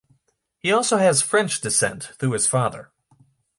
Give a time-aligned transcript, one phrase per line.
[0.57, 2.89] He also has French descent through his father.